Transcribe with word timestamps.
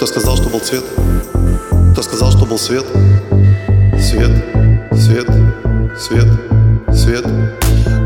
Кто 0.00 0.06
сказал, 0.06 0.34
что 0.34 0.48
был 0.48 0.60
цвет? 0.60 0.82
Кто 1.92 2.02
сказал, 2.02 2.30
что 2.30 2.46
был 2.46 2.58
свет? 2.58 2.86
Свет, 4.00 4.30
свет, 4.94 5.26
свет, 5.98 6.26
свет 6.90 7.26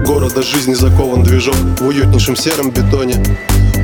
Города 0.04 0.42
жизни 0.42 0.74
закован 0.74 1.22
движок 1.22 1.54
в 1.54 1.86
уютнейшем 1.86 2.34
сером 2.34 2.72
бетоне 2.72 3.14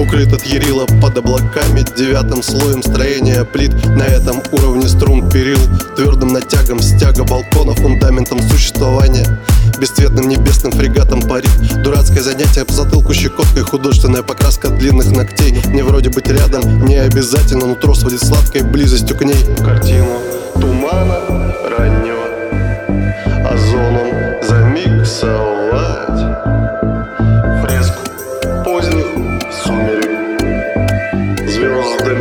Укрыт 0.00 0.32
от 0.32 0.42
Ярила 0.44 0.86
под 1.00 1.18
облаками 1.18 1.84
Девятым 1.96 2.42
слоем 2.42 2.82
строения 2.82 3.44
плит 3.44 3.72
На 3.86 4.02
этом 4.02 4.42
уровне 4.50 4.88
струн 4.88 5.30
перил 5.30 5.60
Твердым 5.94 6.32
натягом 6.32 6.82
стяга 6.82 7.22
балкона 7.22 7.76
Фундаментом 7.76 8.42
существования 8.42 9.38
Бесцветным 9.80 10.28
небесным 10.28 10.72
фрегатом 10.72 11.22
парит. 11.22 11.48
Дурацкое 11.82 12.20
занятие 12.20 12.66
по 12.66 12.72
затылку 12.74 13.14
щекоткой 13.14 13.62
Художественная 13.62 14.22
покраска 14.22 14.68
длинных 14.68 15.10
ногтей. 15.10 15.58
Мне 15.68 15.82
вроде 15.82 16.10
быть 16.10 16.28
рядом 16.28 16.84
не 16.84 16.96
обязательно 16.96 17.64
Нутро 17.64 17.94
сводит 17.94 18.22
сладкой 18.22 18.60
близостью 18.60 19.16
к 19.16 19.22
ней. 19.22 19.42
Картину 19.64 20.18
тумана 20.52 21.54
раннего 21.64 22.26
Озоном 23.48 24.42
замиксовать. 24.46 26.20
Фреску 27.62 28.02
поздних 28.62 29.06
сумерек 29.64 30.10
Звездами 31.48 32.19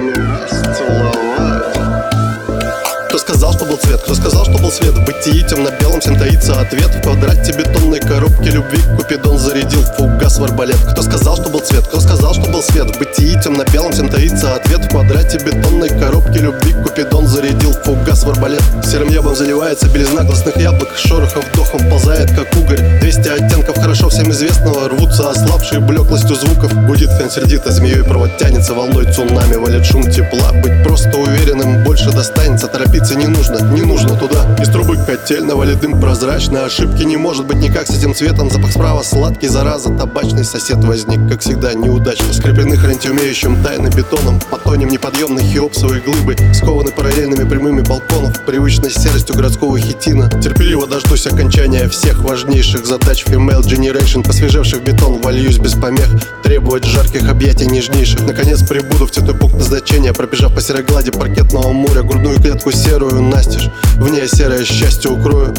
был 4.70 4.71
свет? 4.71 4.93
В 4.93 5.05
бытии 5.05 5.43
темно-белом 5.48 5.99
всем 5.99 6.17
таится 6.17 6.59
ответ. 6.62 6.89
В 6.95 7.01
квадрате 7.01 7.53
бетонной 7.53 7.99
коробки 7.99 8.49
любви. 8.49 8.79
Купидон 8.98 9.37
зарядил 9.37 9.81
фугас 9.98 10.37
в 10.37 10.43
арбалет. 10.43 10.77
Кто 10.91 11.01
сказал, 11.01 11.37
что 11.37 11.49
был 11.49 11.59
цвет? 11.59 11.87
Кто 11.87 11.99
сказал, 11.99 12.34
что 12.34 12.49
был 12.51 12.62
свет? 12.62 12.95
В 12.95 12.99
бытии 12.99 13.40
темно-белом 13.41 13.91
всем 13.91 14.09
таится 14.09 14.55
ответ. 14.55 14.85
В 14.85 14.90
квадрате 14.90 15.40
бетонной 15.40 15.90
коробки 15.90 16.37
любви. 16.37 16.73
Купидон 16.84 17.27
зарядил 17.27 17.73
фугас 17.84 18.23
в 18.23 18.29
арбалет. 18.29 18.62
Серым 18.84 19.09
небом 19.09 19.35
заливается 19.35 19.87
белизна 19.90 20.23
гласных 20.23 20.55
яблок. 20.57 20.90
Шорохом 20.97 21.43
вдохом 21.51 21.90
ползает, 21.90 22.29
как 22.31 22.55
угорь. 22.55 22.99
200 23.01 23.20
оттенков 23.27 23.49
хорошо 23.90 24.09
всем 24.09 24.29
известного 24.29 24.87
Рвутся 24.87 25.32
ослабшие 25.32 25.79
блеклостью 25.79 26.35
звуков. 26.35 26.71
Гудит 26.85 27.09
фен 27.09 27.32
сердито, 27.32 27.71
змеей 27.71 28.04
провод 28.04 28.37
тянется 28.37 28.76
Волной 28.76 29.12
цунами 29.12 29.55
валит 29.55 29.84
шум 29.84 30.04
тепла. 30.04 30.51
Быть 30.62 30.84
просто 30.84 31.18
уверенным 31.18 31.84
больше 31.84 32.12
достанется 32.12 32.68
Торопиться 32.68 33.15
не 33.15 33.26
нужно, 33.26 33.57
не 33.73 33.81
нужно 33.81 34.15
туда. 34.15 34.46
Из 34.62 34.70
трубы 34.70 34.96
котельного 34.96 35.63
ледым 35.63 35.99
прозрачно 35.99 36.65
Ошибки 36.65 37.01
не 37.01 37.18
может 37.18 37.48
быть 37.48 37.57
никак 37.57 37.87
с 37.87 37.98
этим 37.98 38.13
цветом 38.13 38.51
Запах 38.51 38.71
справа 38.73 39.01
сладкий, 39.01 39.48
зараза 39.48 39.90
Табачный 39.90 40.43
сосед 40.43 40.77
возник, 40.84 41.27
как 41.27 41.41
всегда, 41.41 41.74
неудачно. 41.74 42.31
Скреплены 42.31 42.77
хрантиумеющим 42.77 43.63
тайны 43.63 43.87
бетоном 43.87 44.40
Потонем 44.51 44.90
неподъемной 44.90 45.43
хеопсовой 45.43 46.01
глыбы. 46.01 46.35
Скованы 46.53 46.91
параллельными 46.91 47.49
прямыми 47.49 47.81
балконов 47.81 48.46
Привычной 48.46 48.91
серостью 48.91 49.35
городского 49.35 49.79
хитина. 49.79 50.29
Терпеливо 50.29 50.85
дождусь 50.85 51.26
окончания 51.26 51.90
всех 51.90 52.20
важнейших 52.20 52.85
задач 52.85 53.26
Female 53.26 53.63
Generation 53.80 54.24
Посвежевший 54.24 54.80
в 54.80 54.84
бетон, 54.84 55.22
вольюсь 55.22 55.58
без 55.58 55.74
помех. 55.74 56.10
Требовать 56.44 56.84
жарких 56.84 57.30
объятий 57.30 57.66
нежнейших. 57.66 58.21
Наконец 58.21 58.62
прибуду 58.62 59.05
в 59.05 59.12
цветной 59.12 59.36
пункт 59.36 59.55
назначения 59.55 60.13
Пробежав 60.13 60.54
по 60.54 60.62
серой 60.62 60.84
глади 60.84 61.12
паркетного 61.12 61.71
моря. 61.71 62.02
Грудную 62.02 62.38
клетку 62.41 62.71
серую 62.71 63.21
настежь 63.21 63.70
В 63.96 64.09
ней 64.09 64.28
серое 64.28 64.66
счастье 64.66 65.09
укрою. 65.09 65.56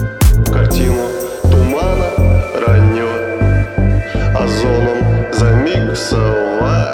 Картину 0.53 0.99
тумана 1.43 2.45
раннего 2.67 3.09
Озоном 4.34 4.99
замиксовать 5.33 6.91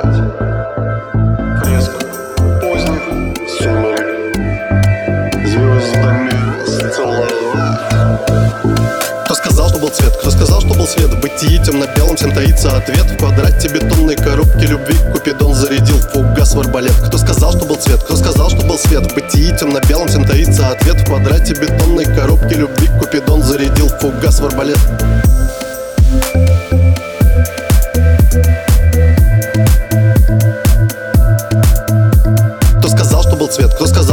сказал, 10.36 10.60
что 10.60 10.74
был 10.74 10.86
свет? 10.86 11.08
В 11.08 11.20
бытии 11.20 11.58
темно-белом 11.64 12.16
всем 12.16 12.32
таится 12.32 12.76
ответ 12.76 13.06
В 13.10 13.16
квадрате 13.16 13.68
бетонной 13.68 14.16
коробки 14.16 14.64
любви 14.64 14.94
Купидон 15.12 15.54
зарядил 15.54 15.98
фугас 16.12 16.54
в 16.54 16.60
арбалет 16.60 16.94
Кто 17.06 17.18
сказал, 17.18 17.52
что 17.52 17.64
был 17.64 17.76
цвет? 17.76 18.02
Кто 18.02 18.16
сказал, 18.16 18.50
что 18.50 18.64
был 18.66 18.78
свет? 18.78 19.10
В 19.10 19.14
бытии 19.14 19.56
темно-белом 19.58 20.08
всем 20.08 20.24
таится 20.24 20.70
ответ 20.70 21.00
В 21.00 21.04
квадрате 21.06 21.54
бетонной 21.54 22.04
коробки 22.04 22.54
любви 22.54 22.88
Купидон 22.98 23.42
зарядил 23.42 23.88
фугас 23.88 24.40
в 24.40 24.46
арбалет 24.46 24.78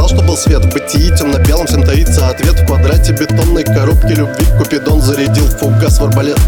сказал, 0.04 0.08
что 0.08 0.22
был 0.26 0.36
свет? 0.36 0.64
В 0.64 0.72
бытии 0.72 1.10
темно-белом 1.16 1.66
всем 1.66 1.82
таится 1.82 2.28
ответ 2.28 2.60
В 2.60 2.66
квадрате 2.66 3.12
бетонной 3.12 3.64
коробки 3.64 4.12
любви 4.12 4.46
Купидон 4.58 5.00
зарядил 5.00 5.46
фугас 5.46 5.98
в 5.98 6.04
арбалет 6.04 6.38